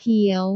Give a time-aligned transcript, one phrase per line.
[0.00, 0.46] เขียว